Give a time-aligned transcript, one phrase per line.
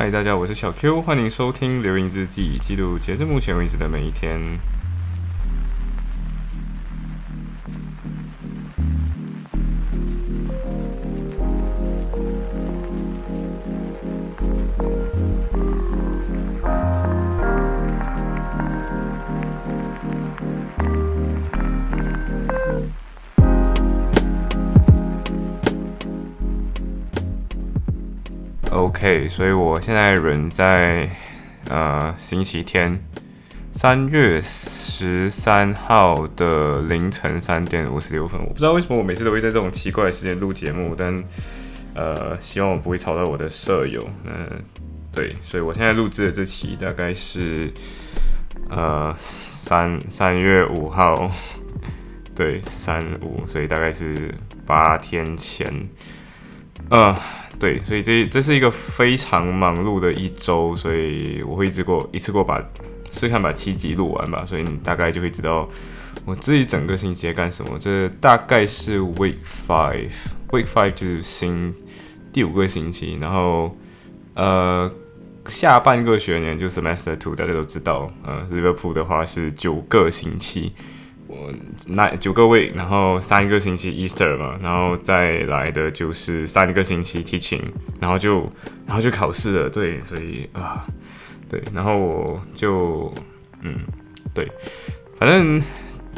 [0.00, 4.40] 嗨，大家，我是小 Q，欢迎收听《留影日记》，记录截至目前为止的每一天。
[29.00, 31.08] OK，所以我现在人在
[31.70, 33.02] 呃星期天
[33.72, 38.38] 三月十三号的凌晨三点五十六分。
[38.38, 41.24] 我不知道为什么我每次都会在这种奇怪的时间录节目，但
[41.94, 44.06] 呃希望我不会吵到我的舍友。
[44.26, 44.46] 嗯，
[45.14, 47.72] 对，所以我现在录制的这期大概是
[48.68, 51.30] 呃三三月五号，
[52.34, 54.34] 对三五，所以大概是
[54.66, 55.88] 八天前，
[56.90, 57.16] 呃。
[57.60, 62.58] 对，所以这这是一个非常忙碌的一周，所以我会一次过一次过把
[63.10, 65.68] 试看把七集录完吧，所以你大概就会知道
[66.24, 67.78] 我自己整个星期在干什么。
[67.78, 69.36] 这大概是 week
[69.68, 71.74] five，week five 就是新
[72.32, 73.76] 第五个星期，然后
[74.32, 74.90] 呃
[75.44, 80.72] 下半个学年就 semester two，大家都知道，呃 Liverpool 的话是九个星期。
[81.30, 81.48] 我
[81.86, 87.62] 那九个位，然后三个星期 Easter 嘛，然后再来的就是三个星期 teaching，
[88.00, 88.40] 然后就
[88.84, 90.84] 然后就考试了，对，所以啊，
[91.48, 93.14] 对，然后我就
[93.62, 93.76] 嗯，
[94.34, 94.48] 对，
[95.20, 95.62] 反正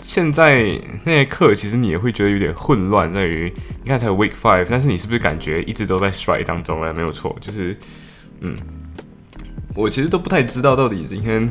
[0.00, 3.52] 现在那些课其实你也会觉得有点混乱，在于
[3.82, 6.90] 你看才 week five，但是你是不是感觉一直都在 strike 当中呢？
[6.94, 7.76] 没有错，就是
[8.40, 8.56] 嗯，
[9.74, 11.50] 我其实都不太知道到底今天。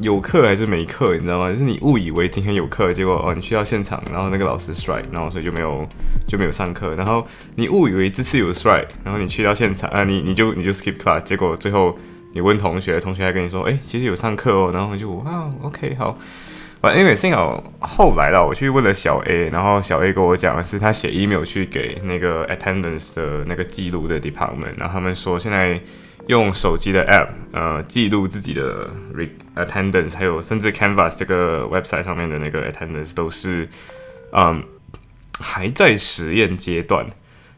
[0.00, 1.50] 有课还是没课，你知道吗？
[1.52, 5.86] 就是你误以为今天有课，结果哦，你去到现场，然后那个老师 strike，然后所以就没有
[6.26, 6.94] 就没有上课。
[6.94, 7.26] 然后
[7.56, 11.98] 你误以为这次有 strike，然后你去到现场啊，你你就你就 skip class，结果最后
[12.32, 14.70] 你问同学，同学还跟你说，哎，其实有上课哦。
[14.72, 16.18] 然后就哇，OK，好。
[16.80, 25.78] 反正因为幸好后来了，我去问了小 A，然后小 A 跟我讲的是他写 email 去给那个 attendance 的那个记录的 department，然后他们说现在。
[26.30, 33.68] 用手机的 App，呃，记录自己的 re attendance，还有甚至 Canvas 这个 website 上面的那个 attendance 都是，
[34.30, 34.62] 嗯，
[35.40, 37.04] 还在实验阶段。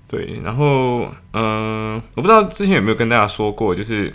[0.09, 4.11] 对，然后，嗯，我不知道之前有没有跟大家说过，就是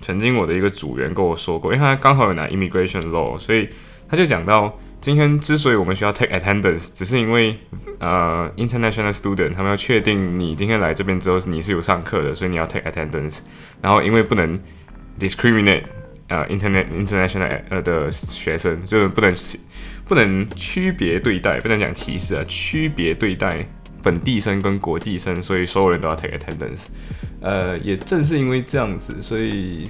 [0.00, 3.68] 曾经我的一个组员跟我说过，因为他刚好有拿 Immigration Law，所以
[4.08, 4.78] 他就讲到。
[5.00, 7.56] 今天之所以我们需要 take attendance，只是因为
[8.00, 13.38] 呃 international student 他们要确定你今天来这边之后你是有上课的，所以你要 take attendance。
[13.80, 14.58] 然后因为不能
[15.18, 15.84] discriminate
[16.26, 19.34] 呃 internet international 呃的学生，就是不能
[20.04, 23.64] 不能区别对待，不能讲歧视啊，区别对待
[24.02, 26.86] 本地生跟国际生，所以所有人都要 take attendance。
[27.40, 29.88] 呃，也正是因为这样子，所以。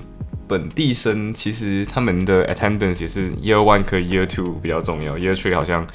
[0.49, 5.87] 本地生其实他们的 attendance 也是 year one 和 year two 比较重要，year three 好像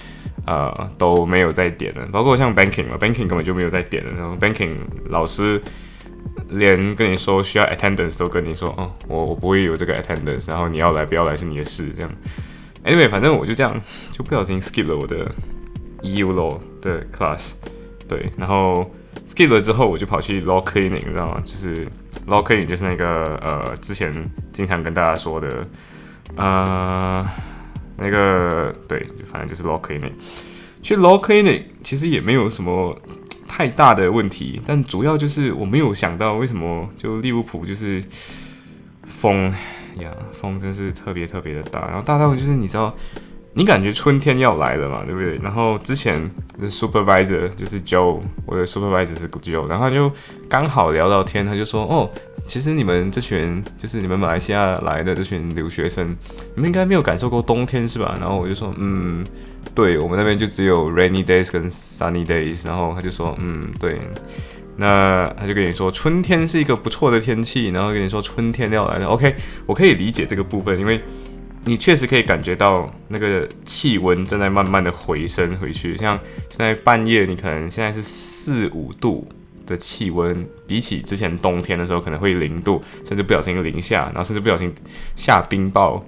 [0.45, 4.75] 呃都没有在点了，包括像 banking 嘛，banking 根本就没有在点了，然后 banking
[5.09, 5.61] 老师
[6.49, 12.11] 连跟你说需要 attendance 都跟你说，哦，我我不会有这个 attendance，然后你要来不要来是你的事，这样。
[12.85, 13.81] Anyway，反正我就这样
[14.11, 15.29] 就不小心 skip 了我的
[16.03, 17.53] EU law 的 class，
[18.07, 18.89] 对，然后。
[19.33, 21.41] Skip 了之后，我就跑去 law cleaning，你知道吗？
[21.43, 21.87] 就是
[22.27, 24.13] law cleaning 就是那个呃，之前
[24.51, 25.67] 经常跟大家说的，
[26.35, 27.25] 呃，
[27.97, 30.11] 那个对，反正就是 law cleaning。
[30.83, 32.95] 去 law cleaning 其实也没有什么
[33.47, 38.03] 太大的问题，但主要就是我没有想到为什么就利物浦就是
[39.07, 39.51] 风
[39.99, 42.95] 呀，风真是特别特别的大，然后大到就是你知道。
[43.55, 45.37] 你感觉春天要来了嘛，对不对？
[45.37, 46.27] 然后之前
[46.63, 50.11] supervisor 就是 Joe，我的 supervisor 是 Joe，然后就
[50.49, 52.09] 刚好聊到天，他就说：“哦，
[52.47, 56.15] 其实你们这群就是你们马来西亚来的这群留学生，
[56.55, 59.23] 你们应该没有感受过冬天是吧？”然后我就说：“嗯，
[59.75, 64.01] 对我们那边就只有 rainy days 跟 sunny days。”然后他就说：“嗯，对，
[64.77, 69.05] 那他就跟你说春天是一个不错的天气，然后跟你说春天要来了。
[69.09, 69.35] OK，
[69.67, 70.99] 我可以理解这个部分，因为。”
[71.65, 76.19] 你确实可以感觉到那个气温正在慢慢的回升回去，像
[76.49, 79.25] 现在半夜，你可能现在是四五度
[79.65, 84.73] 的气温，比起之前冬天的时候可能会零度，甚至不小心零下，然后甚至不小心
[85.15, 86.03] 下冰雹。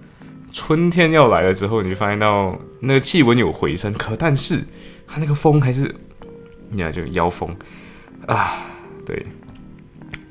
[0.52, 4.62] 春天要来了之后，你就发现到那个气温有回升，可但是
[5.08, 5.96] 它那个风还是，
[6.70, 7.56] 你看就妖风
[8.28, 8.66] 啊，
[9.06, 9.26] 对，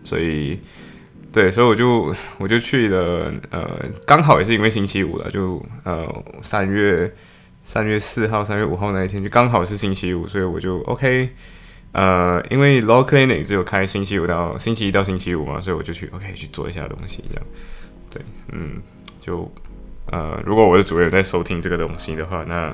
[0.04, 0.60] 所以。
[1.34, 3.68] 对，所以我就我就去了，呃，
[4.06, 6.06] 刚好也是因为星期五了，就呃
[6.44, 7.12] 三月
[7.64, 11.28] 三月四号、三月五号那一天就刚好是星期五，所以我就 OK，
[11.90, 17.44] 呃，因为 Law Clinic 只有开星期五到星期一到星期五嘛，所以我就去 OK 去做一下东西，这样。
[18.10, 18.22] 对，
[18.52, 18.80] 嗯，
[19.20, 19.52] 就
[20.12, 22.72] 呃，如果我的主任在收听这个东西的话，那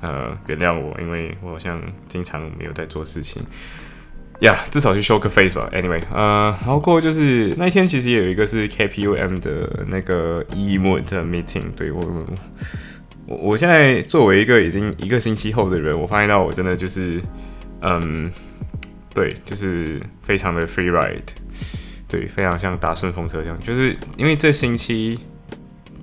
[0.00, 1.78] 呃，原谅我，因为我好像
[2.08, 3.44] 经常没有在做事情。
[4.42, 5.70] 呀，至少去 show 个 face 吧。
[5.72, 11.70] Anyway，呃，然后过后就是那一天其实也有一个是 KPUM 的那个 e m o d 的 meeting。
[11.76, 12.26] 对我，
[13.26, 17.22] 我我现在作为一个已经一个星期后的人，我发现到我真的就是，
[17.82, 18.32] 嗯，
[19.14, 21.20] 对，就是非常的 free ride，
[22.08, 23.56] 对，非常像搭顺风车这样。
[23.60, 25.16] 就是因为这星期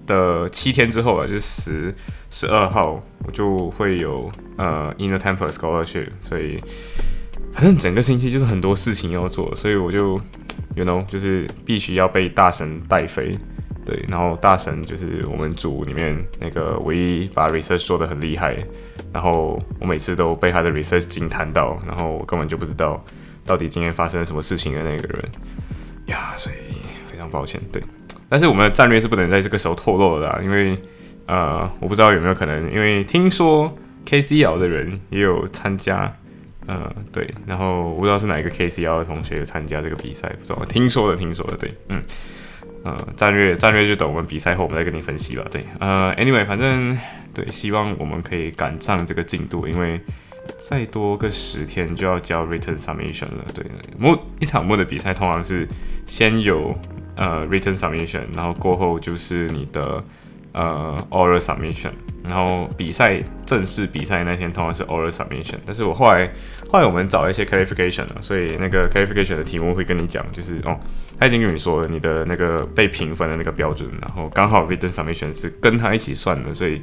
[0.07, 1.93] 的七天之后啊，就是十
[2.29, 6.57] 十二号，我就会有呃 Inner Temple Scholarship，所以。
[7.53, 10.13] 反正整个星期就是很多事情要做，所以我就
[10.75, 13.37] ，you know，就是必须要被大神带飞，
[13.85, 18.55] 对，然后大神就是我们组里面那个唯一把 research 做的很厉害，
[19.11, 23.03] 然后我每次都被他的 research 惊叹到，然后我根本就不知道
[23.45, 25.29] 到底今天发生了什么事情的那个人，
[26.05, 26.55] 呀，所以
[27.11, 27.83] 非常抱歉，对，
[28.29, 30.77] 但是我们的战略是不能在这个时候透露的啦，因为
[31.25, 33.75] 呃，我不知道有没有可能，因为听说
[34.05, 36.15] KCL 的人也有参加。
[36.71, 42.03] 嗯，对，然后我不知道是哪一个 K C L 的同学参加这个比赛，不知道，听说的，听说的，对，嗯，
[42.83, 46.95] 呃，战略战略就等我们比赛后我们再跟你分析吧，对，呃，anyway，反正
[47.33, 49.99] 对，希望我们可以赶上这个进度，因为
[50.59, 53.65] 再多个十天就要交 written submission 了，对，
[53.97, 55.67] 目一场目的比赛通常是
[56.05, 56.77] 先有
[57.15, 60.03] 呃 written submission，然后过后就是你的。
[60.51, 61.91] 呃，oral submission，
[62.29, 66.31] 然后比赛正式比赛那天通常是 oral submission，但是我后来
[66.69, 70.79] 后来我们找一些 clarification 了，所以那个 clarification 的题目会跟你讲，就是哦，
[71.19, 76.81] 他已经跟你说你的那个被评分的那个标准，然后刚好 written submission 是跟他一起算的，所以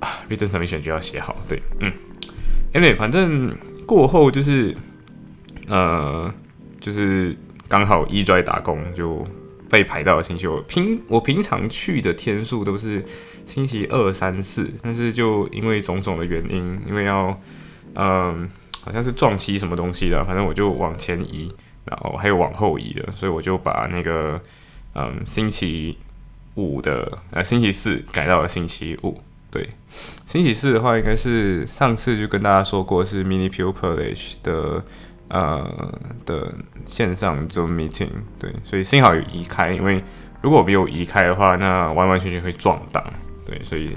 [0.00, 1.92] 啊，written submission 就要写好，对，嗯
[2.72, 3.56] ，anyway，反正
[3.86, 4.74] 过后就是
[5.68, 6.32] 呃，
[6.80, 7.36] 就是
[7.68, 9.24] 刚好一拽打工就。
[9.68, 13.04] 被排到的星期，我平我平常去的天数都是
[13.46, 17.38] 星期二、三、四，但是就因为种种的原因，因为要
[17.94, 18.48] 嗯，
[18.84, 21.50] 好像是撞期什么东西的，反正我就往前移，
[21.84, 24.40] 然后还有往后移的，所以我就把那个
[24.94, 25.96] 嗯星期
[26.54, 29.20] 五的呃星期四改到了星期五。
[29.50, 29.68] 对，
[30.26, 34.84] 星期四的话，应该是上次就跟大家说过是 Mini Pupillage 的。
[35.28, 35.92] 呃
[36.26, 36.54] 的
[36.86, 40.02] 线上 Zoom meeting，对，所以幸好有移开，因为
[40.42, 43.02] 如果没有移开的话，那完完全全会撞档，
[43.46, 43.96] 对，所以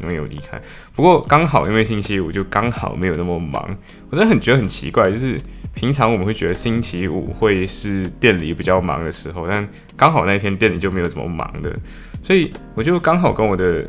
[0.00, 0.60] 因为有离开。
[0.94, 3.76] 不过刚好因为星期五就刚好没有那么忙，
[4.08, 5.40] 我真的很觉得很奇怪，就是
[5.74, 11.76] 平常我们会觉得星期五会是店里比较忙的时候，但刚好那天店里就没有怎么忙的，
[12.22, 13.82] 所以我就刚好跟我的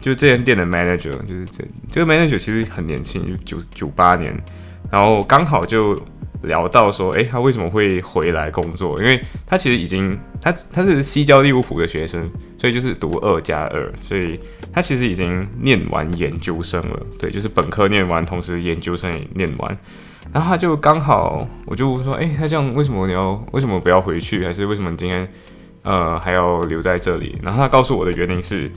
[0.00, 4.36] 就这间店的 manager，就是这这个 manager 其实很年轻，就九九八年，
[4.90, 5.98] 然后刚好就。
[6.46, 8.98] 聊到说，诶，他为什么会回来工作？
[9.00, 14.40] 因为他其实已经，他他是西交利物浦的学生，所以就是读二加二，所以
[14.72, 17.00] 他其实已经念完研究生了。
[17.18, 19.78] 对，就是本科念完，同时研究生也念完。
[20.32, 24.44] 然后他就刚好，我就说，诶，他这样为什么你要为什么不要回去？
[24.44, 25.26] 还是为什么你今天
[25.82, 27.38] 呃还要留在这里？
[27.42, 28.70] 然后他告诉我的原因是，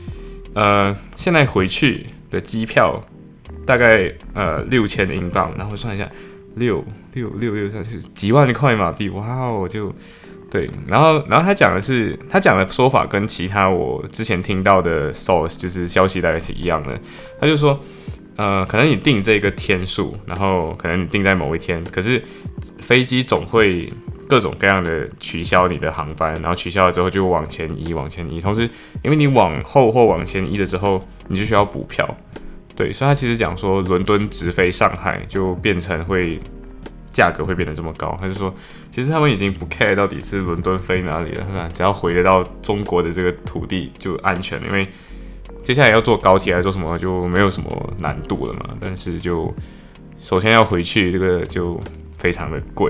[0.54, 3.04] 呃，现在回去的机票
[3.66, 6.10] 大概呃六千英镑，然后算一下。
[6.60, 6.84] 六
[7.14, 9.68] 六六六三是几万块马币，哇哦！
[9.68, 9.92] 就
[10.52, 17.00] 对，然后然后他讲的是，他讲的说法跟其他我之前听到的 source 就是消息大概是一样的。
[17.40, 17.80] 他就说，
[18.36, 22.22] 呃，可能你定这个天数，然后可能你定在某一天，可是
[22.80, 23.94] 飞机总会
[24.28, 28.42] 各种各样的取消你的航班，然后取消了之后就往前移，往前移。
[28.42, 28.68] 同时，
[29.04, 32.18] 因为你往后或往前移了之后，你就需要补票。
[32.80, 36.40] 对，所以他其实讲说，伦敦直飞上海就变成会
[37.12, 38.18] 价格会变得这么高。
[38.22, 38.56] 他就说，
[38.90, 41.70] 其实他们已经不 care 到底是伦敦飞哪里了，是吧？
[41.74, 44.88] 只要回得到中国的这个土地就安全，因为
[45.62, 48.70] 接下来要坐高铁来做什么就没有什么难度了嘛。
[48.80, 49.54] 但是就
[50.22, 51.78] 首先要回去，这个就
[52.18, 52.90] 非常的贵。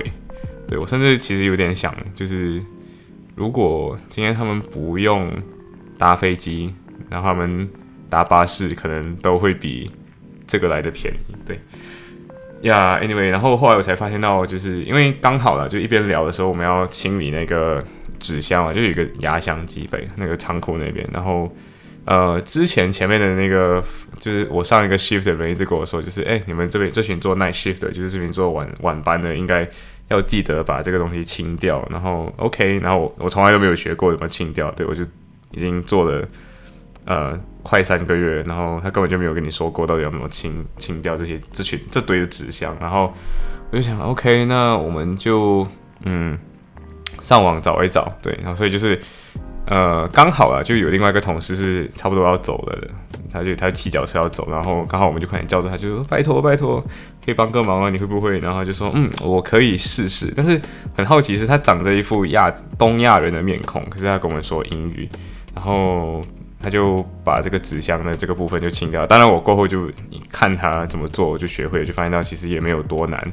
[0.68, 2.62] 对我甚至其实有点想，就是
[3.34, 5.32] 如果今天他们不用
[5.98, 6.72] 搭飞机，
[7.08, 7.68] 然后他们。
[8.10, 9.90] 搭巴士可能都会比
[10.46, 11.58] 这个来的便宜，对
[12.62, 12.98] 呀。
[13.00, 17.82] Anyway，然后后来我才发现到，就是因为刚好了，就一边聊的时候，我们要清理那个
[18.18, 21.08] 纸箱啊，就有一个压箱机呗那个仓库那边。
[21.12, 21.50] 然后
[22.04, 23.82] 呃，之前前面的那个
[24.18, 29.66] 就是我上一个 shift 的人一直跟我说，就是哎，你们这边这群做 night shift 的，就是这边做晚晚班的，应该
[30.08, 31.86] 要记得把这个东西清掉。
[31.90, 35.04] 然后 OK，然后我我从来都没有学过怎么清掉，对我就
[35.52, 36.26] 已经做了。
[37.06, 43.12] 呃，快三个月，然后他根本就没有跟你说过到底要怎么清清掉这些这群这堆的纸箱，然后
[43.70, 45.66] 我就想，OK，那我们就
[46.04, 46.38] 嗯
[47.20, 48.98] 上网找一找，对，然后所以就是
[49.66, 52.88] 呃刚好啊，就有另外一个同事是差不多要走了的，
[53.30, 56.80] 他就他骑脚车要走，然后刚好我们就快点叫着他，就说拜托拜托，
[57.24, 57.90] 可以帮个忙吗？
[57.90, 58.38] 你会不会？
[58.38, 60.60] 然后他就说，嗯，我可以试试，但是
[60.96, 65.08] 很好奇是他长着一副亚东亚人的面孔，可是他跟我们说英语，
[65.54, 66.22] 然后。
[66.62, 69.06] 他就把这个纸箱的这个部分就清掉。
[69.06, 69.90] 当然，我过后就
[70.30, 73.32] 看他怎么做，我就学会，就发现到其实也没有多难。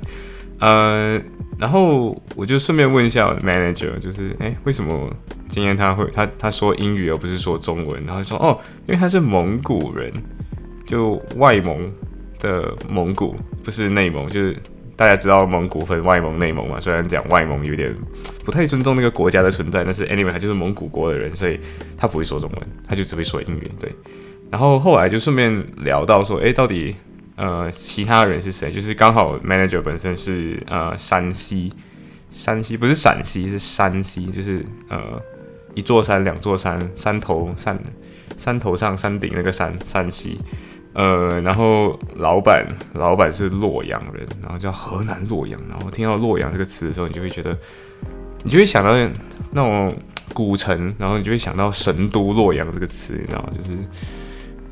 [0.59, 1.21] 呃，
[1.59, 5.13] 然后我就顺便问一下 manager，就是哎，为什么
[5.49, 8.03] 今天他会他他说英语而不是说中文？
[8.05, 8.57] 然后说哦，
[8.87, 10.11] 因为他是蒙古人，
[10.85, 11.91] 就外蒙
[12.39, 14.57] 的蒙古，不是内蒙，就是。
[14.97, 16.79] 大家知道蒙古分外蒙、内蒙嘛？
[16.79, 17.95] 虽然讲外蒙有点
[18.43, 21.59] 不太尊重那个国家的存在，但是 anyway 他就是蒙古国的人，所以
[21.95, 23.71] 他不会说中文，他就只会说英语。
[23.79, 23.93] 对。
[24.49, 26.95] 然后后来就顺便聊到说，哎，到底
[27.35, 28.71] 呃其他人是谁？
[28.71, 31.71] 就是刚好 manager 本身是呃山西，
[32.31, 35.21] 山西不是陕西，是山西，就是呃
[35.75, 37.79] 一座山、两座山，山头山
[38.35, 40.39] 山头上山顶那个山，山西。
[40.97, 45.61] 呃，然后老板，老板是洛阳人，然后叫河南洛阳。
[45.69, 47.55] 然后听到洛阳这个词的时候，你就会觉得，
[48.43, 48.95] 你就会想到
[49.51, 49.95] 那种
[50.33, 53.49] 古城，然后你就会想到神都洛阳这个词，你知道吗？
[53.55, 53.77] 就是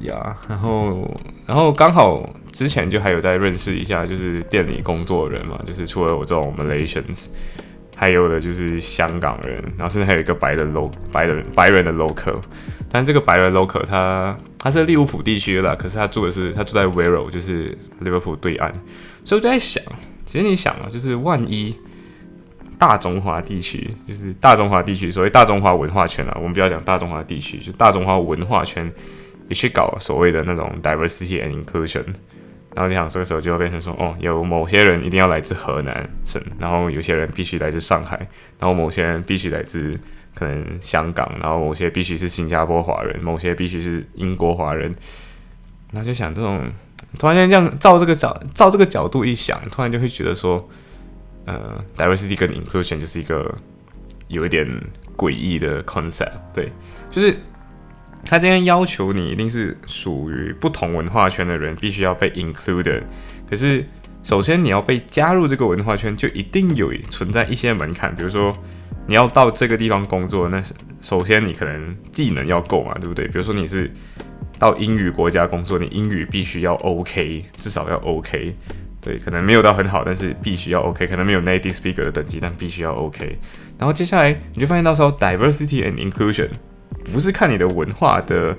[0.10, 1.16] 呀，然后，
[1.46, 7.28] 然后刚好之前就还有在认识一下，就是店里工作的人嘛，就是除了我这种 Malaysians。
[7.96, 12.40] 还有的就是香港人，然后甚至还有一个白人 local 白人白人的 local，
[12.92, 18.72] 但这个白人 local 他他是利物浦地区的，可是他住的是他住在 w i r o 就是利物浦对岸，
[19.24, 19.82] 所以我就在想，
[20.26, 21.74] 其实你想啊，就是万一
[22.78, 28.92] 大中华地区，就是大中华地区，所谓大中华文化圈啊，我们不要讲大中华地区，就大中华文化圈
[29.48, 32.04] 也去搞所谓的那种 diversity and inclusion。
[32.76, 38.18] 然后你想，这个时候就会变成说，哦，有某些人一定要来自河南省，然后有些人必须来自上海，
[38.60, 39.98] 然后某些人必须来自
[40.34, 44.94] 可能香港，然后某些必须是新加坡华人，某些必须是英国华人。
[45.94, 46.62] 然后就想这种，
[47.18, 50.70] 突然间这样照这个角照这个角度一想，突然就会觉得说，
[51.46, 53.56] 呃，diversity 跟 inclusion 就是一个
[54.28, 54.68] 有一点
[55.16, 56.70] 诡异的 concept，对，
[57.10, 57.40] 就是。
[58.26, 63.04] 他今天要求你一定是属于不同文化圈的人，必须要被 included。
[63.48, 63.86] 可是，
[64.24, 68.14] 首先你要被加入这个文化圈，就一定有存在一些门槛。
[68.16, 68.58] 比如说，
[69.06, 70.60] 你要到这个地方工作，那
[71.02, 73.28] 首先你可能技能要够嘛，对不对？
[73.28, 73.92] 比如说你是
[74.58, 78.56] 到英语国家工作，你英语必须要 OK，至少要 OK。
[79.00, 81.06] 对，可能没有到很好，但是必须要 OK。
[81.06, 83.38] 可能没有 native speaker 的等级，但必须要 OK。
[83.78, 86.50] 然后接下来你就发现到时候 diversity and inclusion。
[87.14, 88.58] 不是看你的文化的，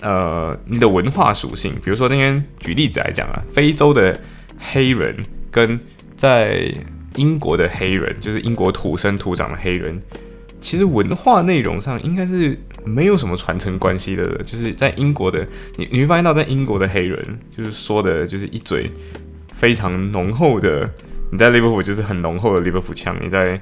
[0.00, 1.74] 呃，你的文化属性。
[1.84, 4.18] 比如说，今天举例子来讲啊，非洲的
[4.58, 5.16] 黑人
[5.50, 5.78] 跟
[6.16, 6.72] 在
[7.16, 10.00] 英国的黑人，就是英国土生土长的黑人，
[10.60, 14.42] 其实文化内容上应该是没有什么传承关系的。
[14.44, 18.90] 就是在英国的，你你会发现到，在英国的黑人，就是说的，就是一嘴
[19.52, 20.88] 非常浓厚的。
[21.32, 23.60] 你在利物浦就是很浓厚的利物浦腔，你在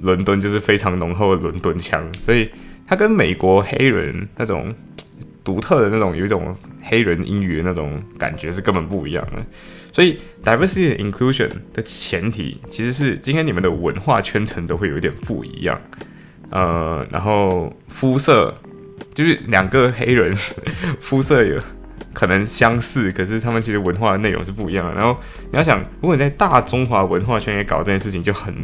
[0.00, 2.50] 伦敦就是非常浓厚的伦敦腔，所以。
[2.86, 4.74] 他跟美国黑人那种
[5.44, 9.44] 独特的那种有一种黑人英语的那种感觉是根本不一样的，
[9.92, 15.80] 所以 diversity inclusion 的前提其实是今天你们的文化圈层都会有一点不一样，
[16.50, 18.52] 呃，然后肤色
[19.14, 20.34] 就是两个黑人
[21.00, 21.60] 肤色有
[22.12, 24.94] 可能相似，可是他们其实文化的内容是不一样的。
[24.94, 25.18] 然后
[25.50, 28.54] 你要想，如果你在大中华文化圈也搞这件事情，就很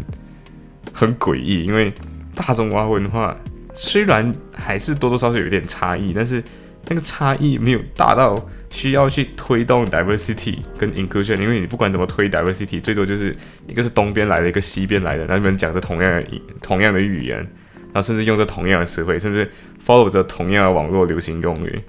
[0.93, 1.93] 很诡异，因为
[2.35, 3.37] 大中华文化。
[3.75, 6.43] 虽然还是多多少少有点差异，但是
[6.88, 11.41] 那个差异没有大到需要去推动 diversity 跟 inclusion。
[11.41, 13.35] 因为你不管怎么推 diversity，最多就是
[13.67, 16.26] 一个是东边来的，一个西边来的，他们讲着同样的
[16.61, 19.50] 同样的语言，然后甚至用着同样的词汇，甚至
[19.85, 21.81] follow 着同样的网络流行用语。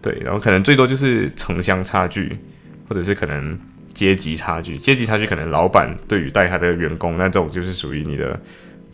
[0.00, 2.38] 对，然后可能最多就是城乡差距，
[2.88, 3.58] 或者是可能
[3.92, 4.78] 阶级差距。
[4.78, 8.40] 阶级差距可能老板对于带他的员工，那这种就是属于你的。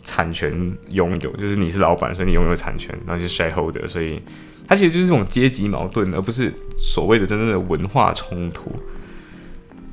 [0.03, 0.51] 产权
[0.89, 4.21] 拥有就是你是老板，所以你拥有产权，然后就是 shareholder，所以
[4.67, 8.71] 它其实就是这种阶级矛盾，而不是所谓的真正的文化冲突。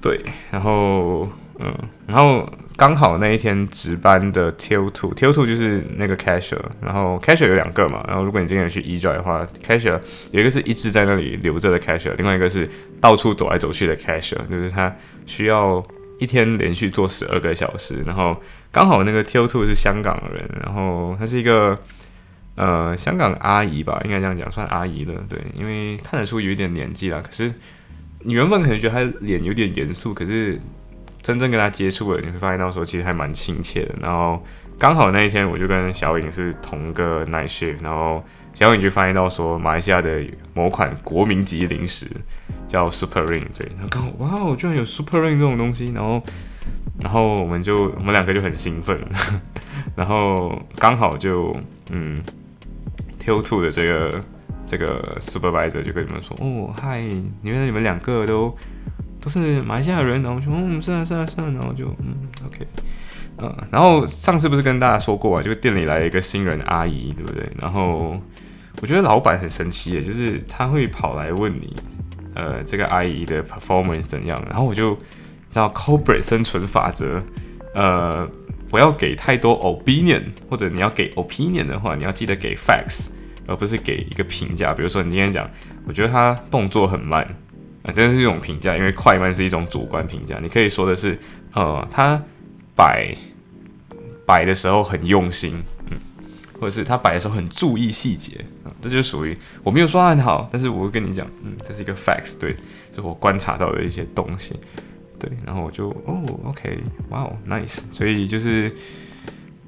[0.00, 0.20] 对，
[0.50, 1.74] 然后嗯，
[2.06, 12.68] 然后刚好那一天值班的 Till Two，Till Two 就是那个 cashier，然后 cashier 有两个嘛，然后如果你今天去 e j 的话，cashier 有一个是一直在那里留着的 cashier，另外一个是
[13.00, 14.94] 到处走来走去的 cashier，就是他
[15.26, 15.84] 需要。
[16.18, 18.34] 一天连续做十二个小时，然后
[18.76, 21.80] 刚好那个 T O Two 是香港人，然后她是一个
[22.56, 27.22] 呃香港阿姨吧，应该这样讲，算阿姨了，对，因为看得出有一点年纪了。
[27.22, 27.50] 可是
[28.20, 30.60] 你原本可能觉得她脸有点严肃，可是
[31.22, 33.94] 真正跟她接触了，你会发现到说其实还蛮亲切的。
[33.98, 34.44] 然后
[34.78, 42.06] 刚好那一天我就跟小颖是同个 night shift，然后小颖就发现到说马来西亚的某款国民级零食
[42.68, 46.22] 叫 Super Ring，对，然后刚好哇，我居然有 Super Ring 这种东西，然后
[47.00, 48.98] 然后我们就我们两个就很兴奋，
[49.96, 51.56] 然后刚好就
[51.90, 52.22] 嗯
[53.18, 54.22] t o Two 的这个。
[54.68, 56.98] 这个 supervisor 就跟你们说，哦，嗨，
[57.42, 58.52] 原来你们两个都
[59.20, 62.66] 都是马来西亚人，然后我说，嗯，是啊，是啊，是啊，然后就，嗯，OK，
[63.38, 67.48] 嗯，然后上次不是跟大家说过啊，就店里来了一个新人阿姨，对不对？
[67.62, 68.20] 然后
[68.82, 71.76] 我觉得老板很神奇耶，就是他会跑来问你，
[72.34, 74.42] 呃，这个阿姨的 performance 怎样？
[74.50, 74.98] 然后我就
[75.56, 77.22] 知道 corporate 生存法则，
[77.74, 78.28] 呃，
[78.68, 83.08] 不要给太多 opinion，或者你要给 opinion 的话，你要记得给 facts。
[83.48, 85.48] 而不是给一个评价，比如说你今天讲，
[85.86, 87.22] 我觉得他动作很慢，
[87.84, 90.40] 啊，这是一种评价，因为快慢是一种主观评价。
[90.42, 91.16] 你可以说的是，
[91.52, 92.20] 呃，他
[92.74, 93.14] 摆
[94.26, 95.96] 摆的时候很用心，嗯，
[96.60, 102.56] 或者是他摆的时候很注意细节，啊，这就属于我没有说很好，但是我会跟你讲，嗯，这是一个 facts，对，
[102.92, 104.56] 是我观察到的一些东西，
[105.44, 106.78] 然后我就哦，OK，
[107.10, 108.70] 哇哦，nice，所以就是，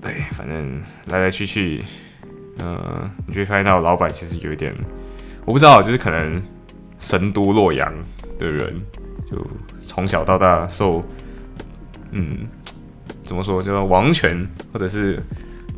[0.00, 1.82] 对，反正来来去去。
[2.60, 4.74] 呃，你就会发现到老板其实有一点，
[5.44, 6.42] 我不知道，就是可能
[6.98, 7.94] 神都洛阳
[8.36, 8.74] 的人，
[9.30, 9.46] 就
[9.80, 11.00] 从小到大受，
[12.10, 12.48] 嗯，
[13.24, 15.22] 怎么说，叫王权或者是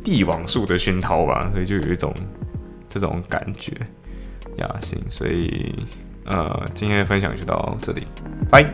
[0.03, 2.11] 帝王术的熏陶吧，所以就有一种
[2.89, 3.71] 这种感觉，
[4.57, 5.85] 雅兴，所以
[6.25, 8.07] 呃，今天的分享就到这里，
[8.49, 8.65] 拜。